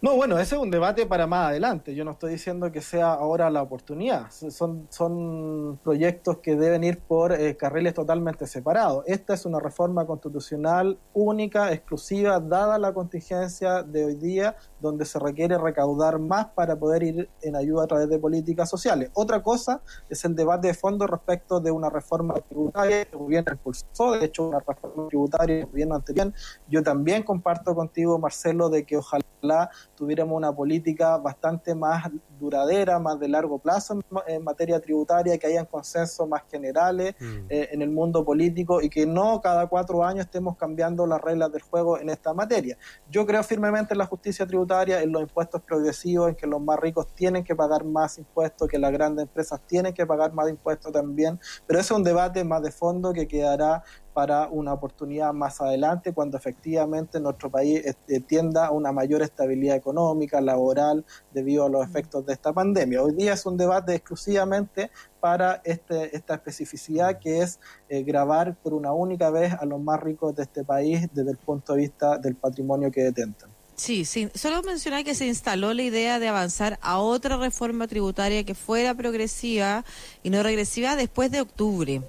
No, 0.00 0.14
bueno, 0.14 0.38
ese 0.38 0.54
es 0.54 0.60
un 0.60 0.70
debate 0.70 1.06
para 1.06 1.26
más 1.26 1.48
adelante. 1.48 1.92
Yo 1.92 2.04
no 2.04 2.12
estoy 2.12 2.30
diciendo 2.30 2.70
que 2.70 2.80
sea 2.80 3.14
ahora 3.14 3.50
la 3.50 3.62
oportunidad. 3.62 4.30
Son, 4.30 4.86
son 4.90 5.80
proyectos 5.82 6.38
que 6.38 6.54
deben 6.54 6.84
ir 6.84 7.00
por 7.00 7.32
eh, 7.32 7.56
carriles 7.56 7.94
totalmente 7.94 8.46
separados. 8.46 9.02
Esta 9.08 9.34
es 9.34 9.44
una 9.44 9.58
reforma 9.58 10.06
constitucional 10.06 11.00
única, 11.14 11.72
exclusiva, 11.72 12.38
dada 12.38 12.78
la 12.78 12.94
contingencia 12.94 13.82
de 13.82 14.04
hoy 14.04 14.14
día, 14.14 14.54
donde 14.78 15.04
se 15.04 15.18
requiere 15.18 15.58
recaudar 15.58 16.20
más 16.20 16.46
para 16.46 16.76
poder 16.76 17.02
ir 17.02 17.28
en 17.42 17.56
ayuda 17.56 17.82
a 17.82 17.86
través 17.88 18.08
de 18.08 18.20
políticas 18.20 18.70
sociales. 18.70 19.10
Otra 19.14 19.42
cosa 19.42 19.82
es 20.08 20.24
el 20.24 20.36
debate 20.36 20.68
de 20.68 20.74
fondo 20.74 21.08
respecto 21.08 21.58
de 21.58 21.72
una 21.72 21.90
reforma 21.90 22.34
tributaria 22.34 23.04
que 23.04 23.10
el 23.10 23.18
gobierno 23.18 23.52
impulsó, 23.52 24.12
de 24.12 24.26
hecho, 24.26 24.46
una 24.46 24.60
reforma 24.60 25.08
tributaria 25.08 25.58
el 25.58 25.66
gobierno 25.66 25.96
anterior. 25.96 26.32
Yo 26.68 26.84
también 26.84 27.24
comparto 27.24 27.74
contigo, 27.74 28.16
Marcelo, 28.20 28.68
de 28.68 28.84
que 28.84 28.96
ojalá 28.96 29.70
tuviéramos 29.98 30.36
una 30.36 30.54
política 30.54 31.16
bastante 31.16 31.74
más 31.74 32.08
duradera, 32.38 33.00
más 33.00 33.18
de 33.18 33.26
largo 33.26 33.58
plazo 33.58 34.00
en, 34.28 34.44
materia 34.44 34.80
tributaria, 34.80 35.36
que 35.36 35.48
hayan 35.48 35.66
consensos 35.66 36.28
más 36.28 36.42
generales 36.48 37.16
mm. 37.18 37.46
eh, 37.48 37.68
en 37.72 37.82
el 37.82 37.90
mundo 37.90 38.24
político 38.24 38.80
y 38.80 38.88
que 38.88 39.06
no 39.06 39.40
cada 39.40 39.66
cuatro 39.66 40.04
años 40.04 40.26
estemos 40.26 40.56
cambiando 40.56 41.04
las 41.04 41.20
reglas 41.20 41.50
del 41.50 41.62
juego 41.62 41.98
en 41.98 42.10
esta 42.10 42.32
materia. 42.32 42.78
Yo 43.10 43.26
creo 43.26 43.42
firmemente 43.42 43.94
en 43.94 43.98
la 43.98 44.06
justicia 44.06 44.46
tributaria, 44.46 45.02
en 45.02 45.10
los 45.10 45.22
impuestos 45.22 45.60
progresivos, 45.62 46.28
en 46.28 46.36
que 46.36 46.46
los 46.46 46.60
más 46.62 46.78
ricos 46.78 47.12
tienen 47.14 47.42
que 47.42 47.56
pagar 47.56 47.84
más 47.84 48.18
impuestos, 48.18 48.68
que 48.68 48.78
las 48.78 48.92
grandes 48.92 49.24
empresas 49.24 49.60
tienen 49.66 49.92
que 49.92 50.06
pagar 50.06 50.32
más 50.32 50.48
impuestos 50.48 50.92
también, 50.92 51.40
pero 51.66 51.80
ese 51.80 51.92
es 51.92 51.98
un 51.98 52.04
debate 52.04 52.44
más 52.44 52.62
de 52.62 52.70
fondo 52.70 53.12
que 53.12 53.26
quedará 53.26 53.82
para 54.18 54.48
una 54.48 54.72
oportunidad 54.72 55.32
más 55.32 55.60
adelante 55.60 56.12
cuando 56.12 56.36
efectivamente 56.36 57.20
nuestro 57.20 57.52
país 57.52 57.84
eh, 57.86 58.18
tienda 58.18 58.66
a 58.66 58.72
una 58.72 58.90
mayor 58.90 59.22
estabilidad 59.22 59.76
económica, 59.76 60.40
laboral, 60.40 61.04
debido 61.32 61.66
a 61.66 61.68
los 61.68 61.86
efectos 61.86 62.26
de 62.26 62.32
esta 62.32 62.52
pandemia. 62.52 63.00
Hoy 63.00 63.14
día 63.14 63.34
es 63.34 63.46
un 63.46 63.56
debate 63.56 63.94
exclusivamente 63.94 64.90
para 65.20 65.62
este, 65.62 66.16
esta 66.16 66.34
especificidad 66.34 67.20
que 67.20 67.42
es 67.42 67.60
eh, 67.88 68.02
grabar 68.02 68.56
por 68.56 68.74
una 68.74 68.92
única 68.92 69.30
vez 69.30 69.52
a 69.52 69.64
los 69.64 69.80
más 69.80 70.00
ricos 70.00 70.34
de 70.34 70.42
este 70.42 70.64
país 70.64 71.06
desde 71.12 71.30
el 71.30 71.36
punto 71.36 71.74
de 71.74 71.82
vista 71.82 72.18
del 72.18 72.34
patrimonio 72.34 72.90
que 72.90 73.04
detentan. 73.04 73.50
Sí, 73.76 74.04
sí, 74.04 74.28
solo 74.34 74.60
mencionar 74.64 75.04
que 75.04 75.14
se 75.14 75.28
instaló 75.28 75.72
la 75.72 75.84
idea 75.84 76.18
de 76.18 76.26
avanzar 76.26 76.80
a 76.82 76.98
otra 76.98 77.36
reforma 77.36 77.86
tributaria 77.86 78.42
que 78.42 78.56
fuera 78.56 78.92
progresiva 78.96 79.84
y 80.24 80.30
no 80.30 80.42
regresiva 80.42 80.96
después 80.96 81.30
de 81.30 81.40
octubre. 81.40 82.02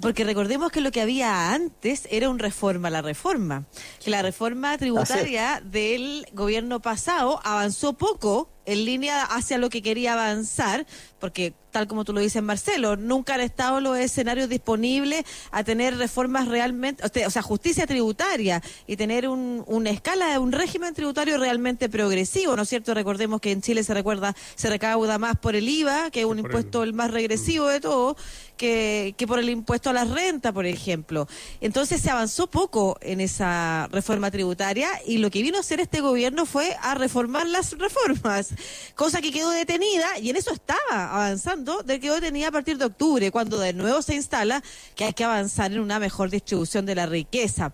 Porque 0.00 0.24
recordemos 0.24 0.72
que 0.72 0.80
lo 0.80 0.90
que 0.90 1.00
había 1.00 1.52
antes 1.52 2.08
era 2.10 2.30
un 2.30 2.38
reforma 2.38 2.88
a 2.88 2.90
la 2.90 3.02
reforma. 3.02 3.64
Que 4.02 4.10
la 4.10 4.22
reforma 4.22 4.76
tributaria 4.78 5.62
del 5.64 6.26
gobierno 6.32 6.80
pasado 6.80 7.40
avanzó 7.44 7.92
poco 7.92 8.48
en 8.66 8.84
línea 8.84 9.24
hacia 9.24 9.58
lo 9.58 9.70
que 9.70 9.82
quería 9.82 10.12
avanzar, 10.12 10.86
porque 11.18 11.54
tal 11.72 11.88
como 11.88 12.04
tú 12.04 12.12
lo 12.12 12.20
dices, 12.20 12.42
Marcelo, 12.42 12.96
nunca 12.96 13.34
han 13.34 13.40
estado 13.40 13.80
los 13.80 13.98
escenarios 13.98 14.48
disponibles 14.48 15.24
a 15.50 15.64
tener 15.64 15.96
reformas 15.96 16.46
realmente, 16.46 17.02
o 17.26 17.30
sea, 17.30 17.42
justicia 17.42 17.86
tributaria 17.86 18.62
y 18.86 18.96
tener 18.96 19.26
un, 19.26 19.64
una 19.66 19.90
escala, 19.90 20.38
un 20.38 20.52
régimen 20.52 20.94
tributario 20.94 21.38
realmente 21.38 21.88
progresivo, 21.88 22.54
¿no 22.54 22.62
es 22.62 22.68
cierto? 22.68 22.94
Recordemos 22.94 23.40
que 23.40 23.50
en 23.50 23.62
Chile 23.62 23.82
se 23.82 23.94
recuerda, 23.94 24.36
se 24.54 24.68
recauda 24.68 25.18
más 25.18 25.38
por 25.38 25.56
el 25.56 25.68
IVA, 25.68 26.10
que 26.10 26.20
es 26.20 26.26
un 26.26 26.38
impuesto 26.38 26.82
el... 26.82 26.92
más 26.92 27.10
regresivo 27.10 27.66
de 27.68 27.80
todo, 27.80 28.16
que, 28.58 29.14
que 29.16 29.26
por 29.26 29.38
el 29.38 29.48
impuesto 29.48 29.90
a 29.90 29.92
la 29.94 30.04
renta, 30.04 30.52
por 30.52 30.66
ejemplo. 30.66 31.26
Entonces 31.60 32.02
se 32.02 32.10
avanzó 32.10 32.48
poco 32.48 32.98
en 33.00 33.20
esa 33.20 33.88
reforma 33.90 34.30
tributaria 34.30 34.88
y 35.06 35.18
lo 35.18 35.30
que 35.30 35.42
vino 35.42 35.56
a 35.56 35.60
hacer 35.60 35.80
este 35.80 36.00
gobierno 36.00 36.44
fue 36.44 36.76
a 36.82 36.94
reformar 36.94 37.46
las 37.46 37.72
reformas, 37.78 38.50
cosa 38.94 39.20
que 39.20 39.32
quedó 39.32 39.50
detenida 39.50 40.18
y 40.18 40.30
en 40.30 40.36
eso 40.36 40.52
estaba 40.52 41.14
avanzando, 41.14 41.82
de 41.82 42.00
quedó 42.00 42.14
detenida 42.14 42.48
a 42.48 42.52
partir 42.52 42.78
de 42.78 42.86
octubre, 42.86 43.30
cuando 43.30 43.58
de 43.58 43.72
nuevo 43.72 44.02
se 44.02 44.14
instala 44.14 44.62
que 44.94 45.04
hay 45.04 45.12
que 45.12 45.24
avanzar 45.24 45.72
en 45.72 45.80
una 45.80 45.98
mejor 45.98 46.30
distribución 46.30 46.86
de 46.86 46.94
la 46.94 47.06
riqueza. 47.06 47.72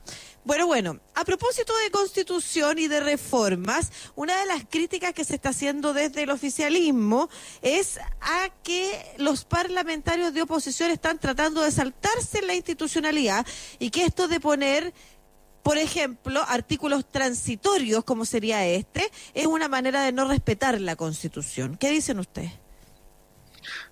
Bueno, 0.49 0.67
bueno, 0.67 0.99
a 1.15 1.27
propósito 1.27 1.77
de 1.77 1.91
constitución 1.91 2.79
y 2.79 2.89
de 2.89 3.01
reformas, 3.01 3.93
una 4.15 4.39
de 4.41 4.47
las 4.47 4.65
críticas 4.65 5.13
que 5.13 5.25
se 5.25 5.35
está 5.35 5.51
haciendo 5.51 5.93
desde 5.93 6.23
el 6.23 6.31
oficialismo 6.31 7.29
es 7.61 7.99
a 8.23 8.49
que 8.63 9.15
los 9.19 9.45
parlamentarios 9.45 10.33
de 10.33 10.41
oposición 10.41 10.91
están 10.91 11.19
tratando 11.19 11.61
de 11.61 11.71
saltarse 11.71 12.41
la 12.41 12.55
institucionalidad 12.55 13.47
y 13.79 13.91
que 13.91 14.07
esto 14.07 14.27
de 14.27 14.41
poner 14.41 14.95
por 15.69 15.77
ejemplo, 15.77 16.41
artículos 16.49 17.05
transitorios, 17.05 18.03
como 18.03 18.25
sería 18.25 18.67
este, 18.67 19.03
es 19.35 19.47
una 19.47 19.69
manera 19.69 20.03
de 20.03 20.13
no 20.13 20.27
respetar 20.27 20.81
la 20.81 20.97
Constitución. 20.97 21.77
¿Qué 21.77 21.91
dicen 21.91 22.19
ustedes? 22.19 22.53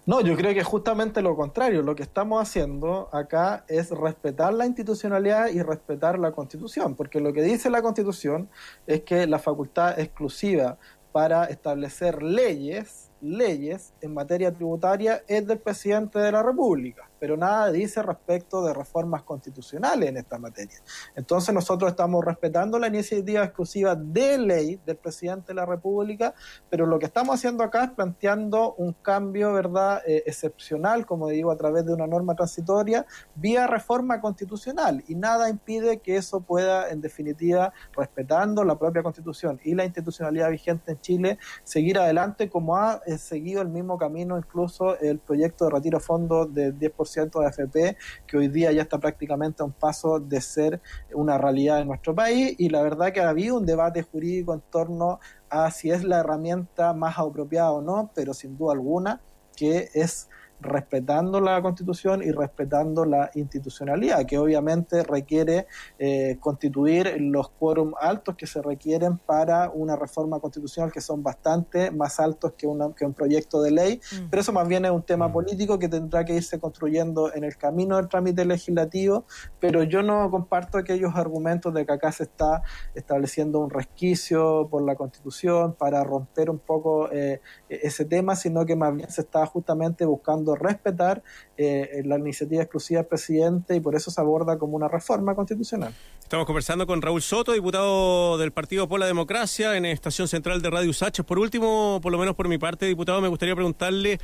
No, 0.07 0.23
yo 0.23 0.35
creo 0.37 0.55
que 0.55 0.65
justamente 0.65 1.21
lo 1.21 1.37
contrario. 1.37 1.83
Lo 1.83 1.95
que 1.95 2.03
estamos 2.03 2.41
haciendo 2.41 3.11
acá 3.13 3.67
es 3.69 3.91
respetar 3.91 4.55
la 4.55 4.65
institucionalidad 4.65 5.49
y 5.49 5.61
respetar 5.61 6.19
la 6.19 6.33
Constitución, 6.33 6.95
porque 6.95 7.21
lo 7.21 7.35
que 7.35 7.43
dice 7.43 7.69
la 7.69 7.83
Constitución 7.83 8.49
es 8.87 9.03
que 9.03 9.27
la 9.27 9.39
facultad 9.39 10.01
exclusiva 10.01 10.79
para 11.13 11.45
establecer 11.45 12.23
leyes, 12.23 13.11
leyes 13.21 13.93
en 14.01 14.15
materia 14.15 14.51
tributaria 14.51 15.23
es 15.29 15.47
del 15.47 15.59
presidente 15.59 16.21
de 16.21 16.33
la 16.33 16.43
República 16.43 17.11
pero 17.19 17.37
nada 17.37 17.71
dice 17.71 18.03
respecto 18.03 18.65
de 18.65 18.75
reformas 18.75 19.23
constitucionales 19.23 20.09
en 20.09 20.17
esta 20.17 20.39
materia. 20.39 20.79
Entonces 21.15 21.55
nosotros 21.55 21.91
estamos 21.91 22.25
respetando 22.25 22.79
la 22.79 22.89
iniciativa 22.89 23.45
exclusiva 23.45 23.95
de 23.95 24.39
ley 24.39 24.81
del 24.85 24.97
presidente 24.97 25.49
de 25.49 25.55
la 25.55 25.67
República, 25.67 26.35
pero 26.69 26.87
lo 26.87 26.99
que 26.99 27.07
estamos 27.07 27.35
haciendo 27.35 27.65
acá 27.65 27.85
es 27.85 27.91
planteando 27.91 28.75
un 28.75 28.93
cambio, 28.93 29.53
¿verdad?, 29.53 30.03
eh, 30.07 30.23
excepcional, 30.27 31.07
como 31.07 31.29
digo, 31.29 31.51
a 31.51 31.57
través 31.57 31.87
de 31.87 31.93
una 31.93 32.07
norma 32.07 32.35
transitoria, 32.35 33.07
vía 33.35 33.67
reforma 33.67 34.21
constitucional, 34.21 35.03
y 35.07 35.15
nada 35.15 35.49
impide 35.49 35.99
que 35.99 36.17
eso 36.17 36.41
pueda, 36.41 36.91
en 36.91 37.01
definitiva, 37.01 37.73
respetando 37.97 38.65
la 38.65 38.79
propia 38.79 39.03
Constitución 39.03 39.61
y 39.65 39.75
la 39.75 39.85
institucionalidad 39.85 40.51
vigente 40.51 40.93
en 40.93 41.01
Chile, 41.01 41.39
seguir 41.65 41.99
adelante 41.99 42.49
como 42.49 42.77
ha 42.77 43.01
eh, 43.07 43.19
seguido 43.19 43.63
el 43.63 43.69
mismo 43.69 43.99
camino 43.99 44.37
incluso 44.37 44.99
el 44.99 45.19
proyecto 45.19 45.67
de 45.67 45.71
retiro 45.71 46.01
fondo 46.01 46.47
del 46.47 46.79
10% 46.79 47.06
de 47.15 47.47
AFP, 47.47 47.97
que 48.27 48.37
hoy 48.37 48.49
día 48.49 48.73
ya 48.73 48.83
está 48.83 48.99
prácticamente 48.99 49.63
a 49.63 49.67
un 49.67 49.73
paso 49.73 50.21
de 50.21 50.41
ser 50.41 50.81
una 51.13 51.39
realidad 51.39 51.81
en 51.81 51.89
nuestro 51.89 52.15
país. 52.15 52.55
Y 52.59 52.69
la 52.69 52.83
verdad 52.83 53.13
que 53.13 53.21
ha 53.21 53.29
habido 53.29 53.57
un 53.57 53.67
debate 53.67 54.03
jurídico 54.03 54.55
en 54.55 54.63
torno 54.71 55.21
a 55.49 55.71
si 55.71 55.91
es 55.91 56.05
la 56.05 56.21
herramienta 56.21 56.93
más 56.93 57.19
apropiada 57.19 57.73
o 57.73 57.81
no, 57.81 58.11
pero 58.15 58.35
sin 58.35 58.57
duda 58.57 58.73
alguna 58.73 59.21
que 59.57 59.89
es 59.95 60.29
respetando 60.61 61.41
la 61.41 61.61
constitución 61.63 62.23
y 62.23 62.31
respetando 62.31 63.05
la 63.05 63.31
institucionalidad, 63.35 64.27
que 64.27 64.39
obviamente 64.39 65.03
requiere 65.03 65.67
eh, 65.99 66.39
constituir 66.41 67.17
los 67.21 67.51
quórum 67.51 67.93
altos 68.01 68.37
que 68.37 68.47
se 68.47 68.63
requieren 68.63 69.19
para 69.19 69.71
una 69.71 69.97
reforma 69.97 70.41
constitucional, 70.41 70.93
que 70.93 71.01
son 71.01 71.23
bastante 71.23 71.91
más 71.91 72.21
altos 72.21 72.53
que, 72.57 72.67
una, 72.67 72.93
que 72.95 73.05
un 73.05 73.15
proyecto 73.15 73.63
de 73.63 73.71
ley, 73.71 74.01
mm. 74.13 74.29
pero 74.31 74.41
eso 74.41 74.53
más 74.53 74.67
bien 74.67 74.85
es 74.85 74.91
un 74.91 75.03
tema 75.03 75.29
mm. 75.29 75.33
político 75.33 75.79
que 75.79 75.89
tendrá 75.89 76.25
que 76.25 76.35
irse 76.35 76.59
construyendo 76.59 77.35
en 77.35 77.45
el 77.45 77.57
camino 77.57 77.97
del 77.97 78.09
trámite 78.09 78.45
legislativo, 78.45 79.25
pero 79.61 79.83
yo 79.83 80.03
no 80.03 80.31
comparto 80.31 80.79
aquellos 80.79 81.15
argumentos 81.15 81.73
de 81.75 81.85
que 81.85 81.93
acá 81.93 82.13
se 82.13 82.25
está 82.25 82.63
estableciendo 82.95 83.61
un 83.61 83.71
resquicio 83.71 84.69
por 84.71 84.83
la 84.83 84.95
constitución 84.95 85.75
para 85.75 86.03
romper 86.05 86.51
un 86.51 86.59
poco 86.59 87.11
eh, 87.13 87.41
ese 87.69 88.05
tema, 88.05 88.37
sino 88.37 88.65
que 88.65 88.77
más 88.77 88.95
bien 88.95 89.11
se 89.11 89.23
está 89.23 89.45
justamente 89.47 90.05
buscando 90.05 90.46
respetar 90.55 91.23
eh, 91.57 92.03
la 92.05 92.19
iniciativa 92.19 92.63
exclusiva 92.63 93.01
del 93.01 93.09
presidente 93.09 93.75
y 93.75 93.81
por 93.81 93.95
eso 93.95 94.11
se 94.11 94.21
aborda 94.21 94.59
como 94.59 94.77
una 94.77 94.89
reforma 94.89 95.35
constitucional. 95.35 95.93
Estamos 96.23 96.47
conversando 96.47 96.87
con 96.87 97.03
Raúl 97.03 97.23
Soto, 97.23 97.53
diputado 97.53 98.37
del 98.39 98.53
Partido 98.53 98.89
por 98.89 99.01
la 99.01 99.07
Democracia 99.07 99.77
en 99.77 99.85
Estación 99.87 100.29
Central 100.29 100.61
de 100.61 100.71
Radio 100.71 100.91
Usach. 100.91 101.21
Por 101.23 101.39
último, 101.39 102.01
por 102.03 102.13
lo 102.13 102.19
menos 102.19 102.35
por 102.35 102.49
mi 102.49 102.59
parte, 102.59 102.87
diputado, 102.87 103.21
me 103.21 103.29
gustaría 103.29 103.55
preguntarle, 103.55 104.19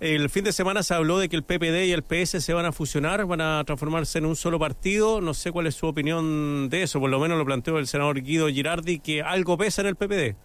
el 0.00 0.30
fin 0.30 0.44
de 0.44 0.52
semana 0.52 0.84
se 0.84 0.94
habló 0.94 1.18
de 1.18 1.28
que 1.28 1.34
el 1.34 1.42
PPD 1.42 1.86
y 1.86 1.92
el 1.92 2.04
PS 2.04 2.40
se 2.44 2.52
van 2.52 2.66
a 2.66 2.70
fusionar, 2.70 3.26
van 3.26 3.40
a 3.40 3.64
transformarse 3.64 4.18
en 4.18 4.26
un 4.26 4.36
solo 4.36 4.58
partido. 4.60 5.20
No 5.20 5.34
sé 5.34 5.50
cuál 5.50 5.66
es 5.66 5.74
su 5.74 5.88
opinión 5.88 6.68
de 6.68 6.84
eso, 6.84 7.00
por 7.00 7.10
lo 7.10 7.18
menos 7.18 7.36
lo 7.36 7.44
planteó 7.44 7.78
el 7.78 7.88
senador 7.88 8.22
Guido 8.22 8.46
Girardi, 8.46 9.00
que 9.00 9.22
algo 9.22 9.58
pesa 9.58 9.82
en 9.82 9.88
el 9.88 9.96
PPD. 9.96 10.36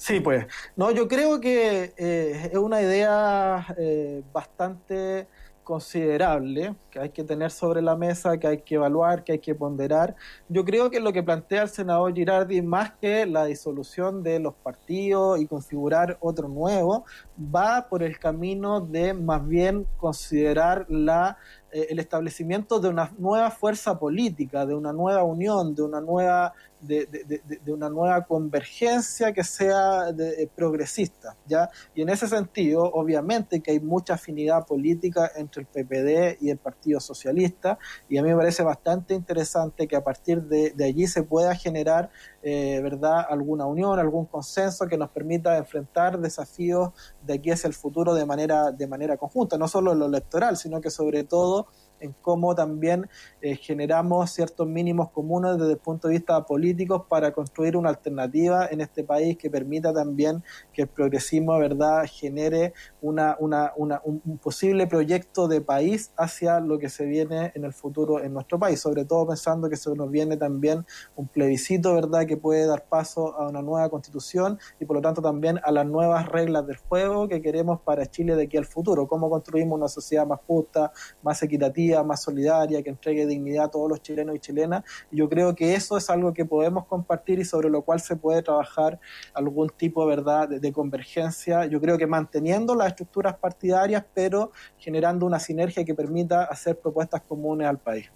Sí, 0.00 0.18
pues. 0.18 0.46
No, 0.76 0.90
yo 0.90 1.06
creo 1.06 1.40
que 1.42 1.92
eh, 1.98 2.48
es 2.52 2.56
una 2.58 2.80
idea 2.80 3.66
eh, 3.76 4.22
bastante 4.32 5.28
considerable 5.62 6.74
que 6.90 7.00
hay 7.00 7.10
que 7.10 7.22
tener 7.22 7.50
sobre 7.50 7.82
la 7.82 7.94
mesa, 7.96 8.38
que 8.38 8.46
hay 8.46 8.58
que 8.62 8.76
evaluar, 8.76 9.22
que 9.24 9.32
hay 9.32 9.38
que 9.40 9.54
ponderar. 9.54 10.16
Yo 10.48 10.64
creo 10.64 10.90
que 10.90 11.00
lo 11.00 11.12
que 11.12 11.22
plantea 11.22 11.64
el 11.64 11.68
senador 11.68 12.14
Girardi, 12.14 12.62
más 12.62 12.92
que 12.92 13.26
la 13.26 13.44
disolución 13.44 14.22
de 14.22 14.40
los 14.40 14.54
partidos 14.54 15.38
y 15.38 15.46
configurar 15.46 16.16
otro 16.20 16.48
nuevo, 16.48 17.04
va 17.38 17.86
por 17.90 18.02
el 18.02 18.18
camino 18.18 18.80
de 18.80 19.12
más 19.12 19.46
bien 19.46 19.86
considerar 19.98 20.86
la 20.88 21.36
el 21.72 21.98
establecimiento 21.98 22.80
de 22.80 22.88
una 22.88 23.12
nueva 23.18 23.50
fuerza 23.50 23.98
política, 23.98 24.66
de 24.66 24.74
una 24.74 24.92
nueva 24.92 25.22
unión, 25.22 25.74
de 25.74 25.82
una 25.82 26.00
nueva 26.00 26.52
de, 26.80 27.72
una 27.72 27.88
nueva 27.88 28.24
convergencia 28.24 29.32
que 29.32 29.44
sea 29.44 30.10
eh, 30.18 30.48
progresista, 30.54 31.36
¿ya? 31.46 31.68
Y 31.94 32.02
en 32.02 32.08
ese 32.08 32.26
sentido, 32.26 32.84
obviamente 32.84 33.60
que 33.60 33.72
hay 33.72 33.80
mucha 33.80 34.14
afinidad 34.14 34.66
política 34.66 35.30
entre 35.36 35.62
el 35.62 35.66
PPD 35.66 36.42
y 36.42 36.50
el 36.50 36.58
Partido 36.58 37.00
Socialista, 37.00 37.78
y 38.08 38.18
a 38.18 38.22
mí 38.22 38.30
me 38.30 38.36
parece 38.36 38.62
bastante 38.62 39.14
interesante 39.14 39.86
que 39.86 39.96
a 39.96 40.02
partir 40.02 40.42
de, 40.42 40.72
allí 40.84 41.06
se 41.06 41.22
pueda 41.22 41.54
generar, 41.54 42.10
eh, 42.42 42.80
¿verdad?, 42.82 43.26
alguna 43.28 43.66
unión, 43.66 43.98
algún 43.98 44.26
consenso 44.26 44.86
que 44.86 44.96
nos 44.96 45.10
permita 45.10 45.56
enfrentar 45.56 46.18
desafíos 46.18 46.90
de 47.22 47.34
aquí 47.34 47.50
hacia 47.50 47.68
el 47.68 47.74
futuro 47.74 48.14
de 48.14 48.26
manera, 48.26 48.72
de 48.72 48.86
manera 48.86 49.16
conjunta, 49.16 49.58
no 49.58 49.68
solo 49.68 49.92
en 49.92 49.98
lo 49.98 50.06
electoral, 50.06 50.56
sino 50.56 50.80
que 50.80 50.90
sobre 50.90 51.24
todo 51.24 51.66
en 52.00 52.14
cómo 52.20 52.54
también 52.54 53.08
eh, 53.40 53.56
generamos 53.56 54.30
ciertos 54.30 54.66
mínimos 54.66 55.10
comunes 55.10 55.58
desde 55.58 55.72
el 55.72 55.78
punto 55.78 56.08
de 56.08 56.14
vista 56.14 56.44
político 56.44 57.06
para 57.08 57.32
construir 57.32 57.76
una 57.76 57.90
alternativa 57.90 58.66
en 58.70 58.80
este 58.80 59.04
país 59.04 59.36
que 59.36 59.50
permita 59.50 59.92
también 59.92 60.42
que 60.72 60.82
el 60.82 60.88
progresismo, 60.88 61.58
verdad, 61.58 62.04
genere 62.10 62.72
una, 63.00 63.36
una, 63.38 63.72
una, 63.76 64.00
un, 64.04 64.20
posible 64.38 64.86
proyecto 64.86 65.48
de 65.48 65.60
país 65.60 66.12
hacia 66.16 66.60
lo 66.60 66.78
que 66.78 66.88
se 66.88 67.04
viene 67.04 67.52
en 67.54 67.64
el 67.64 67.72
futuro 67.72 68.22
en 68.22 68.32
nuestro 68.32 68.58
país, 68.58 68.80
sobre 68.80 69.04
todo 69.04 69.26
pensando 69.26 69.68
que 69.68 69.76
se 69.76 69.94
nos 69.94 70.10
viene 70.10 70.36
también 70.36 70.84
un 71.16 71.28
plebiscito, 71.28 71.94
verdad, 71.94 72.26
que 72.26 72.36
puede 72.36 72.66
dar 72.66 72.84
paso 72.84 73.36
a 73.36 73.48
una 73.48 73.62
nueva 73.62 73.88
constitución 73.88 74.58
y 74.78 74.84
por 74.84 74.96
lo 74.96 75.02
tanto 75.02 75.22
también 75.22 75.60
a 75.62 75.70
las 75.72 75.86
nuevas 75.86 76.28
reglas 76.28 76.66
del 76.66 76.76
juego 76.76 77.28
que 77.28 77.42
queremos 77.42 77.80
para 77.80 78.06
Chile 78.06 78.36
de 78.36 78.44
aquí 78.44 78.56
al 78.56 78.64
futuro, 78.64 79.06
cómo 79.06 79.28
construimos 79.30 79.76
una 79.76 79.88
sociedad 79.88 80.26
más 80.26 80.40
justa, 80.46 80.92
más 81.22 81.42
equitativa, 81.42 81.89
más 82.04 82.22
solidaria, 82.22 82.82
que 82.82 82.90
entregue 82.90 83.26
dignidad 83.26 83.66
a 83.66 83.70
todos 83.70 83.88
los 83.88 84.02
chilenos 84.02 84.36
y 84.36 84.38
chilenas. 84.38 84.84
yo 85.10 85.28
creo 85.28 85.54
que 85.54 85.74
eso 85.74 85.96
es 85.96 86.08
algo 86.10 86.32
que 86.32 86.44
podemos 86.44 86.86
compartir 86.86 87.38
y 87.38 87.44
sobre 87.44 87.68
lo 87.70 87.82
cual 87.82 88.00
se 88.00 88.16
puede 88.16 88.42
trabajar 88.42 88.98
algún 89.34 89.68
tipo 89.68 90.06
¿verdad? 90.06 90.48
De, 90.48 90.60
de 90.60 90.72
convergencia. 90.72 91.66
Yo 91.66 91.80
creo 91.80 91.98
que 91.98 92.06
manteniendo 92.06 92.74
las 92.74 92.88
estructuras 92.88 93.36
partidarias, 93.36 94.04
pero 94.14 94.52
generando 94.78 95.26
una 95.26 95.38
sinergia 95.38 95.84
que 95.84 95.94
permita 95.94 96.44
hacer 96.44 96.78
propuestas 96.78 97.22
comunes 97.22 97.68
al 97.68 97.78
país. 97.78 98.10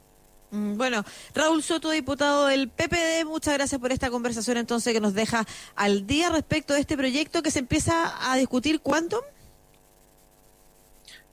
Mm, 0.55 0.77
bueno, 0.77 1.05
Raúl 1.35 1.65
Soto, 1.65 1.91
diputado 1.91 2.47
del 2.47 2.69
PPD, 2.69 3.25
muchas 3.27 3.55
gracias 3.55 3.81
por 3.81 3.91
esta 3.91 4.09
conversación 4.09 4.57
entonces 4.57 4.93
que 4.93 5.01
nos 5.01 5.13
deja 5.13 5.45
al 5.75 6.07
día 6.07 6.29
respecto 6.29 6.75
de 6.75 6.81
este 6.81 6.97
proyecto 6.97 7.43
que 7.43 7.51
se 7.51 7.59
empieza 7.59 8.31
a 8.31 8.37
discutir 8.37 8.81
cuándo. 8.81 9.25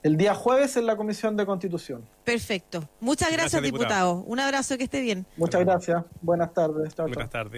El 0.02 0.16
día 0.16 0.34
jueves 0.34 0.76
en 0.76 0.86
la 0.86 0.96
Comisión 0.96 1.36
de 1.36 1.46
Constitución. 1.46 2.04
Perfecto. 2.24 2.88
Muchas 3.00 3.30
gracias, 3.30 3.62
diputado. 3.62 4.24
Un 4.26 4.40
abrazo, 4.40 4.76
que 4.76 4.84
esté 4.84 5.00
bien. 5.00 5.26
Muchas 5.36 5.60
gracias. 5.60 6.04
Buenas 6.20 6.52
tardes. 6.52 6.94
Buenas 6.96 7.30
tardes. 7.30 7.50